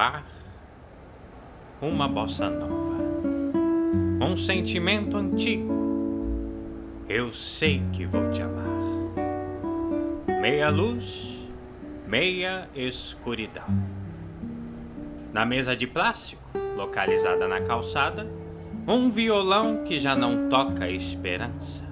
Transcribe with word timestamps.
bar, 0.00 0.24
uma 1.78 2.08
bossa 2.08 2.48
nova, 2.48 2.96
um 4.24 4.34
sentimento 4.34 5.14
antigo. 5.14 5.74
Eu 7.06 7.34
sei 7.34 7.82
que 7.92 8.06
vou 8.06 8.30
te 8.30 8.40
amar. 8.40 8.64
Meia 10.40 10.70
luz, 10.70 11.38
meia 12.06 12.66
escuridão. 12.74 13.66
Na 15.34 15.44
mesa 15.44 15.76
de 15.76 15.86
plástico, 15.86 16.48
localizada 16.74 17.46
na 17.46 17.60
calçada, 17.60 18.26
um 18.88 19.10
violão 19.10 19.84
que 19.84 20.00
já 20.00 20.16
não 20.16 20.48
toca 20.48 20.88
esperança. 20.88 21.84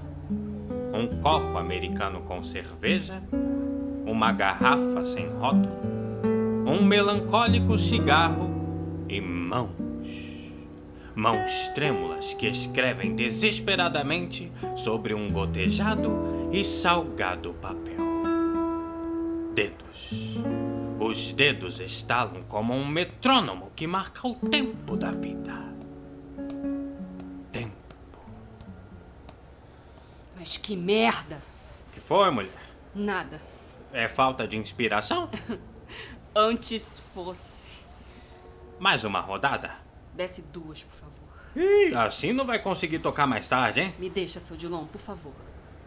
Um 0.94 1.20
copo 1.20 1.58
americano 1.58 2.22
com 2.22 2.42
cerveja, 2.42 3.22
uma 4.06 4.32
garrafa 4.32 5.04
sem 5.04 5.28
rótulo, 5.28 5.97
um 6.68 6.84
melancólico 6.84 7.78
cigarro 7.78 9.06
e 9.08 9.22
mãos. 9.22 9.70
Mãos 11.14 11.70
trêmulas 11.74 12.34
que 12.34 12.46
escrevem 12.46 13.16
desesperadamente 13.16 14.52
sobre 14.76 15.14
um 15.14 15.32
gotejado 15.32 16.50
e 16.52 16.62
salgado 16.66 17.54
papel. 17.54 17.96
Dedos. 19.54 20.10
Os 21.00 21.32
dedos 21.32 21.80
estalam 21.80 22.42
como 22.42 22.74
um 22.74 22.86
metrônomo 22.86 23.72
que 23.74 23.86
marca 23.86 24.28
o 24.28 24.34
tempo 24.34 24.94
da 24.94 25.10
vida. 25.10 25.54
Tempo. 27.50 27.72
Mas 30.36 30.58
que 30.58 30.76
merda! 30.76 31.40
Que 31.94 32.00
foi, 32.00 32.30
mulher? 32.30 32.68
Nada. 32.94 33.40
É 33.90 34.06
falta 34.06 34.46
de 34.46 34.58
inspiração? 34.58 35.30
Antes 36.40 36.94
fosse. 37.12 37.78
Mais 38.78 39.02
uma 39.02 39.18
rodada? 39.18 39.72
Desce 40.14 40.40
duas, 40.40 40.84
por 40.84 40.94
favor. 40.94 41.28
Ih, 41.56 41.92
assim 41.96 42.32
não 42.32 42.46
vai 42.46 42.60
conseguir 42.60 43.00
tocar 43.00 43.26
mais 43.26 43.48
tarde, 43.48 43.80
hein? 43.80 43.94
Me 43.98 44.08
deixa, 44.08 44.38
seu 44.38 44.56
Dilon, 44.56 44.86
por 44.86 45.00
favor. 45.00 45.32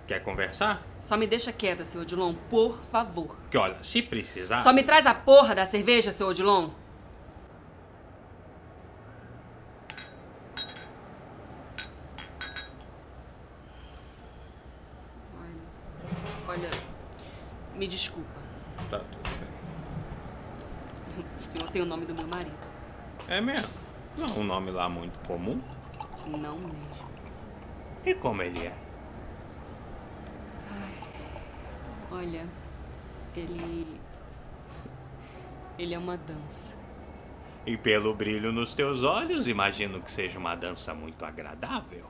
Quer 0.06 0.22
conversar? 0.22 0.82
Só 1.02 1.16
me 1.16 1.26
deixa 1.26 1.54
quieta, 1.54 1.86
seu 1.86 2.02
Odilon, 2.02 2.36
por 2.50 2.78
favor. 2.92 3.34
Que 3.50 3.58
olha, 3.58 3.82
se 3.82 4.02
precisar. 4.02 4.60
Só 4.60 4.74
me 4.74 4.84
traz 4.84 5.06
a 5.06 5.14
porra 5.14 5.56
da 5.56 5.66
cerveja, 5.66 6.12
seu 6.12 6.28
Odilon. 6.28 6.70
Olha, 16.46 16.70
me 17.76 17.88
desculpa. 17.88 18.42
Tá 18.90 19.00
tudo. 19.00 19.41
O 21.42 21.44
senhor 21.44 21.72
tem 21.72 21.82
o 21.82 21.86
nome 21.86 22.06
do 22.06 22.14
meu 22.14 22.28
marido. 22.28 22.56
É 23.28 23.42
mesmo? 23.42 23.74
Não 24.16 24.28
é 24.28 24.32
um 24.32 24.44
nome 24.44 24.70
lá 24.70 24.88
muito 24.88 25.18
comum. 25.26 25.60
Não 26.28 26.56
mesmo. 26.60 27.02
E 28.06 28.14
como 28.14 28.44
ele 28.44 28.68
é? 28.68 28.78
Olha, 32.12 32.46
ele. 33.36 34.00
Ele 35.80 35.96
é 35.96 35.98
uma 35.98 36.16
dança. 36.16 36.76
E 37.66 37.76
pelo 37.76 38.14
brilho 38.14 38.52
nos 38.52 38.76
teus 38.76 39.02
olhos, 39.02 39.48
imagino 39.48 40.00
que 40.00 40.12
seja 40.12 40.38
uma 40.38 40.54
dança 40.54 40.94
muito 40.94 41.26
agradável. 41.26 42.06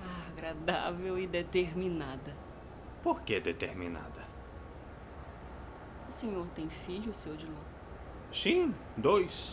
Ah, 0.00 0.28
agradável 0.32 1.18
e 1.18 1.26
determinada. 1.26 2.34
Por 3.02 3.20
que 3.20 3.38
determinada? 3.40 4.24
O 6.08 6.10
senhor 6.10 6.46
tem 6.54 6.70
filho, 6.70 7.12
seu 7.12 7.36
Dilon? 7.36 7.73
Sim, 8.34 8.74
dois. 8.96 9.52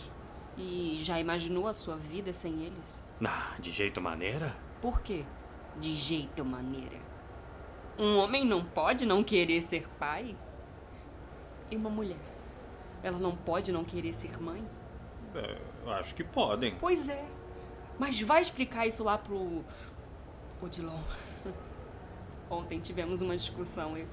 E 0.57 0.99
já 1.03 1.19
imaginou 1.19 1.67
a 1.67 1.73
sua 1.73 1.95
vida 1.95 2.33
sem 2.33 2.65
eles? 2.65 3.01
Ah, 3.23 3.55
de 3.59 3.71
jeito 3.71 4.01
maneira? 4.01 4.55
Por 4.81 5.01
quê? 5.01 5.23
De 5.79 5.93
jeito 5.93 6.43
maneira. 6.43 6.97
Um 7.97 8.17
homem 8.17 8.43
não 8.43 8.65
pode 8.65 9.05
não 9.05 9.23
querer 9.23 9.61
ser 9.61 9.87
pai? 9.99 10.35
E 11.69 11.75
uma 11.75 11.91
mulher? 11.91 12.17
Ela 13.03 13.19
não 13.19 13.35
pode 13.35 13.71
não 13.71 13.83
querer 13.83 14.13
ser 14.13 14.41
mãe? 14.41 14.67
É, 15.35 15.57
acho 15.99 16.15
que 16.15 16.23
podem. 16.23 16.75
Pois 16.79 17.07
é. 17.07 17.23
Mas 17.99 18.19
vai 18.19 18.41
explicar 18.41 18.87
isso 18.87 19.03
lá 19.03 19.17
pro. 19.17 19.63
Odilon. 20.61 20.99
Ontem 22.49 22.79
tivemos 22.79 23.21
uma 23.21 23.37
discussão. 23.37 23.95
Eu, 23.95 24.07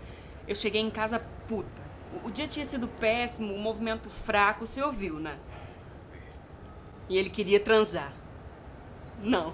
eu 0.47 0.55
cheguei 0.55 0.83
em 0.83 0.91
casa 0.91 1.19
puta. 1.49 1.78
O, 2.25 2.31
dia 2.31 2.47
tinha 2.47 2.65
sido 2.65 2.89
péssimo, 2.89 3.55
o 3.55 3.59
movimento 3.59 4.09
fraco, 4.09 4.67
você 4.67 4.83
ouviu, 4.83 5.15
né? 5.15 5.39
E 7.09 7.17
ele 7.17 7.31
queria 7.31 7.61
transar. 7.61 8.13
Não. 9.23 9.53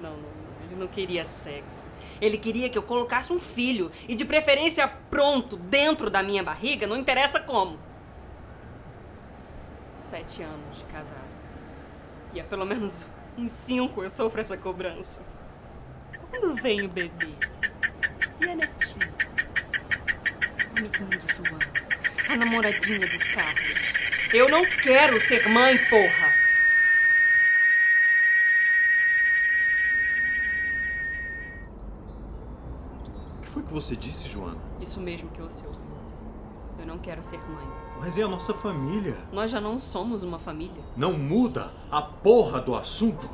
Não, 0.00 0.10
não, 0.10 0.16
não. 0.16 0.64
Ele 0.64 0.76
não 0.76 0.86
queria 0.86 1.24
sexo. 1.24 1.84
Ele 2.20 2.36
queria 2.36 2.68
que 2.68 2.76
eu 2.76 2.82
colocasse 2.82 3.32
um 3.32 3.40
filho. 3.40 3.90
E 4.08 4.14
de 4.14 4.24
preferência 4.24 4.86
pronto, 5.08 5.56
dentro 5.56 6.10
da 6.10 6.22
minha 6.22 6.42
barriga, 6.42 6.86
não 6.86 6.96
interessa 6.96 7.40
como. 7.40 7.78
Sete 9.94 10.42
anos 10.42 10.78
de 10.78 10.84
casado. 10.84 11.30
E 12.32 12.40
há 12.40 12.44
pelo 12.44 12.64
menos 12.64 13.06
uns 13.36 13.52
cinco 13.52 14.02
eu 14.02 14.10
sofro 14.10 14.40
essa 14.40 14.56
cobrança. 14.56 15.20
Quando 16.30 16.54
vem 16.54 16.82
o 16.82 16.88
bebê? 16.88 17.34
E 18.40 18.48
a 18.48 18.54
netinha? 20.80 21.06
Amiguinho 21.06 21.20
do 21.20 21.48
João. 21.48 21.60
A 22.28 22.36
namoradinha 22.36 23.00
do 23.00 23.18
Carlos. 23.34 24.00
Eu 24.32 24.48
não 24.48 24.62
quero 24.64 25.20
ser 25.20 25.48
mãe, 25.48 25.76
porra! 25.88 26.30
O 33.38 33.42
que 33.42 33.48
foi 33.48 33.62
que 33.64 33.72
você 33.72 33.96
disse, 33.96 34.28
Joana? 34.28 34.60
Isso 34.80 35.00
mesmo 35.00 35.30
que 35.30 35.40
você 35.40 35.66
ouviu. 35.66 35.90
Eu 36.78 36.86
não 36.86 36.98
quero 36.98 37.22
ser 37.22 37.38
mãe. 37.38 37.66
Mas 37.98 38.16
é 38.16 38.22
a 38.22 38.28
nossa 38.28 38.54
família. 38.54 39.16
Nós 39.32 39.50
já 39.50 39.60
não 39.60 39.78
somos 39.78 40.22
uma 40.22 40.38
família. 40.38 40.82
Não 40.96 41.12
muda 41.12 41.70
a 41.90 42.00
porra 42.00 42.60
do 42.60 42.74
assunto. 42.74 43.28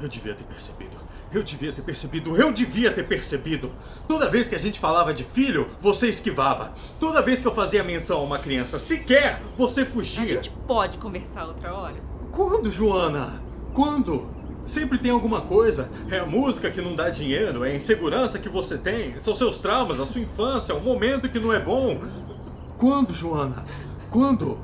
Eu 0.00 0.08
devia 0.08 0.34
ter 0.34 0.44
percebido. 0.44 0.96
Eu 1.32 1.42
devia 1.42 1.72
ter 1.72 1.82
percebido. 1.82 2.36
Eu 2.36 2.52
devia 2.52 2.90
ter 2.90 3.02
percebido. 3.02 3.72
Toda 4.06 4.30
vez 4.30 4.48
que 4.48 4.54
a 4.54 4.58
gente 4.58 4.78
falava 4.78 5.12
de 5.12 5.24
filho, 5.24 5.68
você 5.80 6.08
esquivava. 6.08 6.72
Toda 7.00 7.20
vez 7.20 7.40
que 7.40 7.48
eu 7.48 7.54
fazia 7.54 7.82
menção 7.82 8.20
a 8.20 8.22
uma 8.22 8.38
criança 8.38 8.78
sequer, 8.78 9.42
você 9.56 9.84
fugia. 9.84 10.22
A 10.22 10.26
gente 10.26 10.50
pode 10.66 10.96
conversar 10.98 11.46
outra 11.46 11.74
hora? 11.74 11.96
Quando, 12.30 12.70
Joana? 12.70 13.42
Quando? 13.74 14.28
Sempre 14.64 14.98
tem 14.98 15.10
alguma 15.10 15.40
coisa. 15.40 15.88
É 16.10 16.18
a 16.18 16.26
música 16.26 16.70
que 16.70 16.80
não 16.80 16.94
dá 16.94 17.10
dinheiro, 17.10 17.64
é 17.64 17.72
a 17.72 17.76
insegurança 17.76 18.38
que 18.38 18.48
você 18.48 18.78
tem, 18.78 19.18
são 19.18 19.34
seus 19.34 19.58
traumas, 19.58 19.98
a 19.98 20.06
sua 20.06 20.20
infância, 20.20 20.74
o 20.74 20.80
momento 20.80 21.28
que 21.28 21.38
não 21.38 21.52
é 21.52 21.58
bom. 21.58 21.98
Quando, 22.76 23.12
Joana? 23.12 23.64
Quando? 24.10 24.58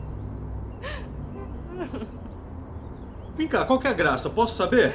Vem 3.37 3.49
cá, 3.49 3.65
qual 3.65 3.79
que 3.79 3.87
é 3.87 3.91
a 3.91 3.95
graça? 3.95 4.31
Posso 4.31 4.57
saber? 4.57 4.95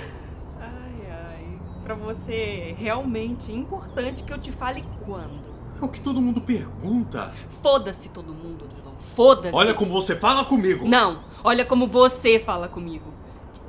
Pra 1.90 1.96
você 1.96 2.34
é 2.34 2.76
realmente 2.78 3.52
importante 3.52 4.24
que 4.24 4.32
eu 4.32 4.38
te 4.38 4.52
fale 4.52 4.86
quando. 5.04 5.40
É 5.82 5.84
o 5.84 5.88
que 5.88 6.00
todo 6.00 6.22
mundo 6.22 6.40
pergunta. 6.40 7.34
Foda-se 7.64 8.10
todo 8.10 8.32
mundo, 8.32 8.68
Dilon. 8.68 8.94
Foda-se. 9.00 9.56
Olha 9.56 9.74
como 9.74 9.92
você 9.92 10.16
fala 10.16 10.46
comigo. 10.46 10.88
Não, 10.88 11.24
olha 11.44 11.66
como 11.66 11.88
você 11.88 12.38
fala 12.38 12.68
comigo. 12.68 13.12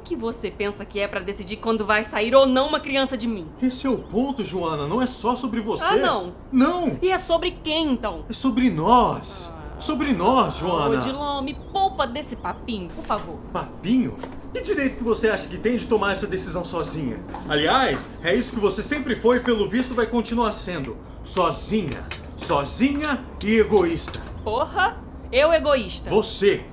Quem 0.04 0.18
que 0.18 0.22
você 0.22 0.50
pensa 0.50 0.84
que 0.84 1.00
é 1.00 1.08
pra 1.08 1.20
decidir 1.20 1.56
quando 1.56 1.86
vai 1.86 2.04
sair 2.04 2.34
ou 2.34 2.44
não 2.44 2.68
uma 2.68 2.78
criança 2.78 3.16
de 3.16 3.26
mim? 3.26 3.46
Esse 3.62 3.86
é 3.86 3.90
o 3.90 3.96
ponto, 3.96 4.44
Joana. 4.44 4.86
Não 4.86 5.00
é 5.00 5.06
só 5.06 5.34
sobre 5.34 5.62
você. 5.62 5.82
Ah, 5.82 5.96
não. 5.96 6.34
Não. 6.52 6.98
E 7.00 7.10
é 7.10 7.16
sobre 7.16 7.52
quem, 7.52 7.92
então? 7.92 8.26
É 8.28 8.34
sobre 8.34 8.68
nós. 8.68 9.50
Sobre 9.78 10.12
nós, 10.12 10.58
Joana. 10.58 10.96
Ô, 10.96 10.98
Dilon, 10.98 11.40
me 11.40 11.54
poupa 11.54 12.06
desse 12.06 12.36
papinho, 12.36 12.90
por 12.90 13.02
favor. 13.02 13.38
Papinho? 13.50 14.18
Que 14.52 14.62
direito 14.62 14.96
que 14.96 15.04
você 15.04 15.28
acha 15.28 15.48
que 15.48 15.56
tem 15.56 15.76
de 15.76 15.86
tomar 15.86 16.12
essa 16.12 16.26
decisão 16.26 16.64
sozinha? 16.64 17.20
Aliás, 17.48 18.08
é 18.22 18.34
isso 18.34 18.50
que 18.52 18.58
você 18.58 18.82
sempre 18.82 19.14
foi 19.14 19.36
e 19.36 19.40
pelo 19.40 19.68
visto 19.68 19.94
vai 19.94 20.06
continuar 20.06 20.52
sendo. 20.52 20.96
Sozinha. 21.22 22.04
Sozinha 22.36 23.24
e 23.44 23.58
egoísta. 23.58 24.20
Porra, 24.42 24.98
eu 25.30 25.52
egoísta. 25.52 26.10
Você. 26.10 26.64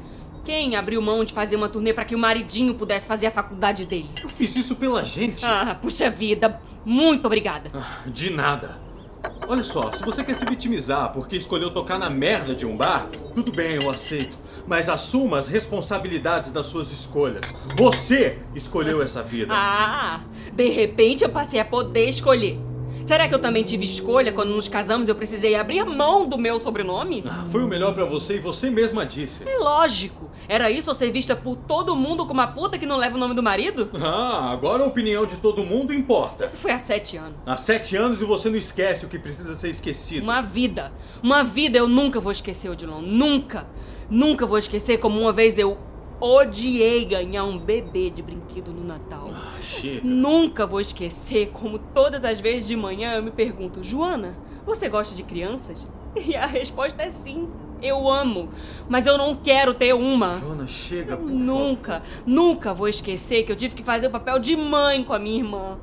Quem 0.44 0.76
abriu 0.76 1.02
mão 1.02 1.24
de 1.24 1.34
fazer 1.34 1.56
uma 1.56 1.70
turnê 1.70 1.94
pra 1.94 2.06
que 2.06 2.16
o 2.16 2.20
maridinho 2.20 2.74
pudesse 2.74 3.08
fazer 3.08 3.28
a 3.28 3.32
faculdade 3.32 3.86
dele? 3.86 4.10
Eu 4.24 4.30
fiz 4.30 4.56
isso 4.56 4.76
pela 4.76 5.04
gente. 5.06 5.46
Ah, 5.46 5.76
puxa 5.80 6.10
vida. 6.10 6.60
Muito 6.84 7.26
obrigada. 7.26 7.70
De 8.08 8.32
nada. 8.32 8.80
Olha 9.48 9.64
só, 9.64 9.92
se 9.92 10.04
você 10.04 10.24
quer 10.24 10.36
se 10.36 10.46
vitimizar 10.46 11.12
porque 11.12 11.36
escolheu 11.36 11.70
tocar 11.72 12.00
na 12.00 12.10
merda 12.10 12.56
de 12.56 12.66
um 12.66 12.76
bar, 12.76 13.08
tudo 13.36 13.52
bem, 13.52 13.76
eu 13.76 13.90
aceito. 13.90 14.38
Mas 14.68 14.90
assuma 14.90 15.40
as 15.40 15.48
responsabilidades 15.48 16.52
das 16.52 16.68
suas 16.68 16.92
escolhas. 16.92 17.42
Você 17.76 18.40
escolheu 18.54 19.02
essa 19.02 19.24
vida. 19.24 19.54
Ah, 19.56 20.20
de 20.54 20.70
repente 20.70 21.24
eu 21.24 21.30
passei 21.30 21.60
a 21.60 21.66
poder 21.66 22.10
escolher. 22.10 22.60
Será 23.06 23.26
que 23.30 23.34
eu 23.34 23.40
também 23.40 23.64
tive 23.64 23.86
escolha 23.86 24.34
quando 24.34 24.50
nos 24.50 24.68
casamos 24.68 25.08
eu 25.08 25.16
precisei 25.16 25.56
abrir 25.56 25.82
mão 25.86 26.28
do 26.28 26.38
meu 26.38 26.60
sobrenome? 26.60 27.24
Ah, 27.26 27.46
Foi 27.50 27.64
o 27.64 27.68
melhor 27.68 27.94
pra 27.94 28.04
você 28.04 28.36
e 28.36 28.40
você 28.40 28.70
mesma 28.70 29.06
disse. 29.06 29.48
É 29.48 29.58
lógico. 29.58 30.30
Era 30.50 30.70
isso 30.70 30.90
ou 30.90 30.96
ser 30.96 31.10
vista 31.12 31.34
por 31.34 31.56
todo 31.56 31.96
mundo 31.96 32.26
como 32.26 32.42
uma 32.42 32.48
puta 32.48 32.78
que 32.78 32.86
não 32.86 32.98
leva 32.98 33.16
o 33.16 33.20
nome 33.20 33.34
do 33.34 33.42
marido? 33.42 33.90
Ah, 33.96 34.50
agora 34.52 34.84
a 34.84 34.88
opinião 34.88 35.26
de 35.26 35.38
todo 35.38 35.64
mundo 35.64 35.94
importa. 35.94 36.44
Isso 36.44 36.58
foi 36.58 36.72
há 36.72 36.80
sete 36.80 37.16
anos. 37.16 37.36
Há 37.46 37.56
sete 37.56 37.96
anos 37.96 38.22
e 38.22 38.26
você 38.26 38.50
não 38.50 38.58
esquece 38.58 39.06
o 39.06 39.10
que 39.10 39.18
precisa 39.18 39.56
ser 39.56 39.70
esquecido. 39.70 40.24
Uma 40.24 40.42
vida. 40.42 40.92
Uma 41.24 41.44
vida 41.44 41.78
eu 41.78 41.88
nunca 41.88 42.20
vou 42.20 42.32
esquecer, 42.34 42.70
Odilon. 42.70 43.02
Nunca. 43.02 43.68
Nunca 44.10 44.46
vou 44.46 44.58
esquecer 44.58 44.98
como 44.98 45.20
uma 45.20 45.34
vez 45.34 45.58
eu 45.58 45.78
odiei 46.20 47.06
ganhar 47.06 47.44
um 47.44 47.58
bebê 47.58 48.10
de 48.10 48.22
brinquedo 48.22 48.72
no 48.72 48.84
Natal. 48.84 49.30
Ah, 49.34 49.58
chega. 49.62 50.02
Nunca 50.04 50.66
vou 50.66 50.80
esquecer 50.80 51.50
como 51.52 51.78
todas 51.78 52.24
as 52.26 52.40
vezes 52.40 52.68
de 52.68 52.76
manhã 52.76 53.14
eu 53.14 53.24
me 53.24 53.32
pergunto, 53.32 53.84
Joana, 53.84 54.38
você 54.66 54.90
gosta 54.90 55.16
de 55.16 55.24
crianças? 55.24 55.88
E 56.18 56.36
a 56.36 56.48
resposta 56.48 57.04
é 57.04 57.12
sim. 57.12 57.48
Eu 57.80 58.10
amo, 58.10 58.50
mas 58.90 59.06
eu 59.06 59.20
não 59.20 59.36
quero 59.36 59.72
ter 59.72 59.94
uma. 59.94 60.38
Joana, 60.38 60.66
chega, 60.66 61.16
por 61.16 61.30
Nunca, 61.30 62.02
nunca 62.26 62.74
vou 62.74 62.88
esquecer 62.88 63.44
que 63.44 63.52
eu 63.52 63.56
tive 63.56 63.76
que 63.76 63.84
fazer 63.84 64.08
o 64.08 64.10
papel 64.10 64.40
de 64.40 64.56
mãe 64.56 65.04
com 65.04 65.14
a 65.14 65.20
minha 65.20 65.38
irmã. 65.38 65.78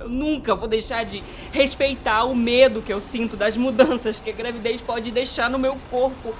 Eu 0.00 0.08
nunca 0.08 0.56
vou 0.56 0.66
deixar 0.66 1.04
de 1.04 1.22
respeitar 1.52 2.24
o 2.24 2.34
medo 2.34 2.82
que 2.82 2.92
eu 2.92 3.00
sinto 3.00 3.36
das 3.36 3.56
mudanças 3.56 4.18
que 4.18 4.28
a 4.28 4.32
gravidez 4.32 4.80
pode 4.80 5.12
deixar 5.12 5.48
no 5.48 5.58
meu 5.58 5.76
corpo. 5.88 6.34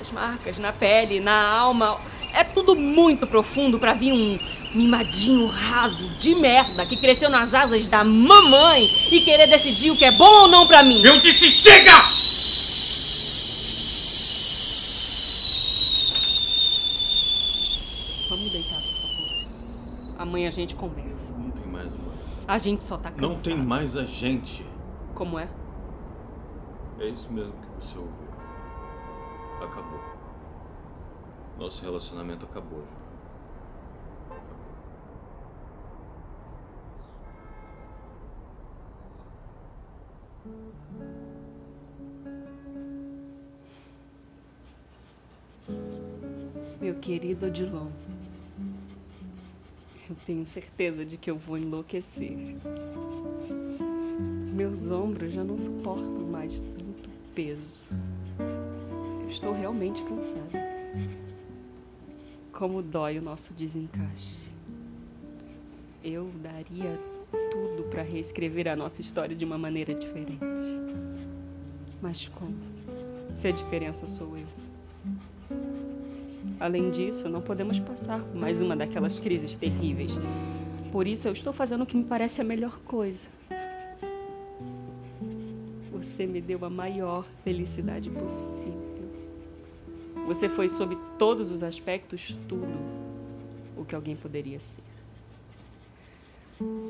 As 0.00 0.10
marcas 0.10 0.58
na 0.58 0.72
pele, 0.72 1.20
na 1.20 1.48
alma. 1.48 1.98
É 2.32 2.44
tudo 2.44 2.74
muito 2.76 3.26
profundo 3.26 3.78
pra 3.78 3.94
vir 3.94 4.12
um 4.12 4.38
mimadinho 4.74 5.46
raso 5.46 6.06
de 6.20 6.34
merda 6.34 6.84
que 6.84 6.96
cresceu 6.96 7.30
nas 7.30 7.54
asas 7.54 7.86
da 7.86 8.04
mamãe 8.04 8.84
e 9.10 9.20
querer 9.22 9.46
decidir 9.46 9.90
o 9.90 9.96
que 9.96 10.04
é 10.04 10.12
bom 10.12 10.42
ou 10.42 10.48
não 10.48 10.66
pra 10.66 10.82
mim. 10.82 11.02
Eu 11.02 11.18
disse 11.20 11.48
chega! 11.50 11.92
Vamos 18.28 18.50
deitar, 18.50 18.80
por 18.82 18.94
favor. 18.94 20.18
Amanhã 20.18 20.48
a 20.48 20.52
gente 20.52 20.74
conversa. 20.74 21.32
Não 21.38 21.50
tem 21.50 21.66
mais 21.66 21.86
uma. 21.94 22.12
A 22.46 22.58
gente 22.58 22.84
só 22.84 22.96
tá 22.98 23.10
cansado. 23.10 23.28
Não 23.28 23.40
tem 23.40 23.56
mais 23.56 23.96
a 23.96 24.04
gente. 24.04 24.64
Como 25.14 25.38
é? 25.38 25.48
É 26.98 27.08
isso 27.08 27.32
mesmo 27.32 27.52
que 27.52 27.86
você 27.86 27.96
ouviu. 27.96 28.25
Acabou. 29.62 30.00
Nosso 31.58 31.82
relacionamento 31.82 32.44
acabou, 32.44 32.80
Joana. 32.80 33.06
Meu 46.80 46.94
querido 46.96 47.46
Odilon, 47.46 47.88
eu 50.08 50.16
tenho 50.26 50.46
certeza 50.46 51.04
de 51.04 51.16
que 51.16 51.30
eu 51.30 51.36
vou 51.36 51.58
enlouquecer. 51.58 52.36
Meus 54.54 54.90
ombros 54.90 55.32
já 55.32 55.42
não 55.42 55.58
suportam 55.58 56.26
mais 56.30 56.60
tanto 56.60 57.10
peso. 57.34 57.80
Realmente 59.66 60.00
cansada. 60.04 60.64
Como 62.52 62.80
dói 62.80 63.18
o 63.18 63.22
nosso 63.22 63.52
desencaixe. 63.52 64.46
Eu 66.04 66.30
daria 66.40 66.96
tudo 67.50 67.82
para 67.90 68.02
reescrever 68.02 68.68
a 68.68 68.76
nossa 68.76 69.00
história 69.00 69.34
de 69.34 69.44
uma 69.44 69.58
maneira 69.58 69.92
diferente. 69.92 70.38
Mas 72.00 72.28
como? 72.28 72.54
Se 73.36 73.48
a 73.48 73.50
diferença 73.50 74.06
sou 74.06 74.36
eu. 74.38 74.46
Além 76.60 76.92
disso, 76.92 77.28
não 77.28 77.42
podemos 77.42 77.80
passar 77.80 78.20
por 78.20 78.36
mais 78.36 78.60
uma 78.60 78.76
daquelas 78.76 79.18
crises 79.18 79.58
terríveis. 79.58 80.12
Por 80.92 81.08
isso, 81.08 81.26
eu 81.26 81.32
estou 81.32 81.52
fazendo 81.52 81.82
o 81.82 81.86
que 81.86 81.96
me 81.96 82.04
parece 82.04 82.40
a 82.40 82.44
melhor 82.44 82.78
coisa. 82.84 83.26
Você 85.90 86.24
me 86.24 86.40
deu 86.40 86.64
a 86.64 86.70
maior 86.70 87.24
felicidade 87.42 88.08
possível. 88.10 88.85
Você 90.26 90.48
foi, 90.48 90.68
sob 90.68 90.96
todos 91.16 91.52
os 91.52 91.62
aspectos, 91.62 92.36
tudo 92.48 92.66
o 93.76 93.84
que 93.84 93.94
alguém 93.94 94.16
poderia 94.16 94.58
ser. 94.58 94.82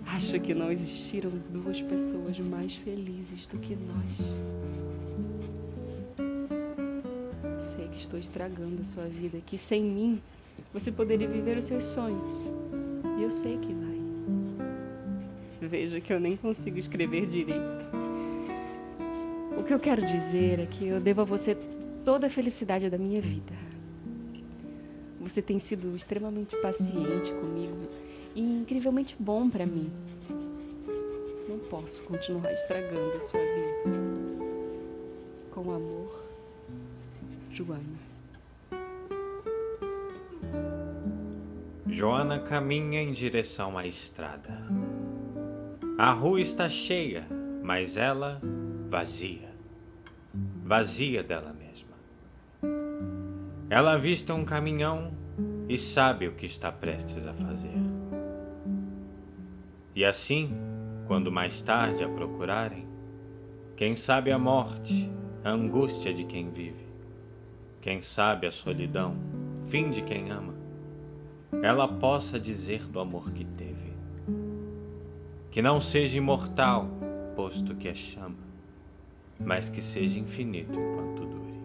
Acho 0.06 0.40
que 0.40 0.54
não 0.54 0.72
existiram 0.72 1.30
duas 1.50 1.82
pessoas 1.82 2.38
mais 2.38 2.74
felizes 2.76 3.46
do 3.48 3.58
que 3.58 3.76
nós. 3.76 4.06
Sei 7.62 7.88
que 7.88 8.00
estou 8.00 8.18
estragando 8.18 8.80
a 8.80 8.84
sua 8.84 9.04
vida, 9.04 9.38
que 9.44 9.58
sem 9.58 9.82
mim 9.82 10.22
você 10.72 10.90
poderia 10.90 11.28
viver 11.28 11.58
os 11.58 11.66
seus 11.66 11.84
sonhos. 11.84 12.32
E 13.18 13.22
eu 13.22 13.30
sei 13.30 13.58
que 13.58 13.74
vai. 13.74 14.00
Veja 15.60 16.00
que 16.00 16.10
eu 16.12 16.20
nem 16.20 16.38
consigo 16.38 16.78
escrever 16.78 17.26
direito. 17.26 17.84
O 19.58 19.62
que 19.64 19.74
eu 19.74 19.80
quero 19.80 20.06
dizer 20.06 20.60
é 20.60 20.66
que 20.66 20.86
eu 20.86 21.00
devo 21.00 21.22
a 21.22 21.24
você 21.24 21.56
toda 22.06 22.28
a 22.28 22.30
felicidade 22.30 22.88
da 22.88 22.96
minha 22.96 23.20
vida. 23.20 23.52
Você 25.20 25.42
tem 25.42 25.58
sido 25.58 25.96
extremamente 25.96 26.56
paciente 26.58 27.32
comigo 27.32 27.90
e 28.32 28.40
incrivelmente 28.40 29.16
bom 29.18 29.50
para 29.50 29.66
mim. 29.66 29.90
Não 31.48 31.58
posso 31.68 32.04
continuar 32.04 32.52
estragando 32.52 33.16
a 33.16 33.20
sua 33.20 33.40
vida. 33.40 33.98
Com 35.50 35.72
amor, 35.72 36.24
Joana. 37.50 37.98
Joana 41.88 42.38
caminha 42.38 43.02
em 43.02 43.12
direção 43.12 43.76
à 43.76 43.84
estrada. 43.84 44.62
A 45.98 46.12
rua 46.12 46.40
está 46.40 46.68
cheia, 46.68 47.26
mas 47.64 47.96
ela 47.96 48.40
vazia. 48.88 49.50
Vazia 50.62 51.24
dela. 51.24 51.55
Ela 53.68 53.94
avista 53.94 54.32
um 54.32 54.44
caminhão 54.44 55.12
e 55.68 55.76
sabe 55.76 56.28
o 56.28 56.34
que 56.34 56.46
está 56.46 56.70
prestes 56.70 57.26
a 57.26 57.34
fazer. 57.34 57.74
E 59.94 60.04
assim, 60.04 60.56
quando 61.06 61.32
mais 61.32 61.62
tarde 61.62 62.04
a 62.04 62.08
procurarem, 62.08 62.86
quem 63.76 63.96
sabe 63.96 64.30
a 64.30 64.38
morte, 64.38 65.10
a 65.42 65.50
angústia 65.50 66.14
de 66.14 66.24
quem 66.24 66.50
vive, 66.50 66.86
quem 67.80 68.00
sabe 68.02 68.46
a 68.46 68.52
solidão, 68.52 69.16
fim 69.66 69.90
de 69.90 70.02
quem 70.02 70.30
ama, 70.30 70.54
ela 71.62 71.88
possa 71.88 72.38
dizer 72.38 72.86
do 72.86 73.00
amor 73.00 73.32
que 73.32 73.44
teve. 73.44 73.94
Que 75.50 75.60
não 75.60 75.80
seja 75.80 76.18
imortal, 76.18 76.88
posto 77.34 77.74
que 77.74 77.88
é 77.88 77.94
chama, 77.94 78.36
mas 79.40 79.68
que 79.68 79.82
seja 79.82 80.20
infinito 80.20 80.78
enquanto 80.78 81.26
dure. 81.26 81.55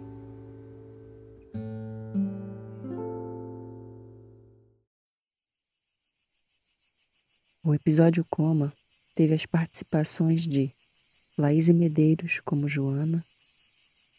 O 7.63 7.75
episódio 7.75 8.25
Coma 8.27 8.74
teve 9.13 9.36
as 9.36 9.46
participações 9.46 10.48
de 10.48 10.72
Laís 11.38 11.68
Medeiros 11.70 12.39
como 12.44 12.68
Joana, 12.68 13.24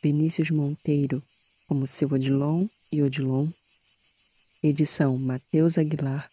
Vinícius 0.01 0.51
Monteiro 0.51 1.21
como 1.67 1.85
seu 1.85 2.09
Odilon 2.09 2.65
e 2.93 3.03
Odilon, 3.03 3.49
edição 4.63 5.17
Matheus 5.17 5.77
Aguilar, 5.77 6.29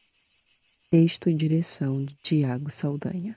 texto 0.91 1.31
e 1.31 1.33
direção 1.33 1.97
de 1.97 2.13
Tiago 2.13 2.69
Saldanha. 2.69 3.35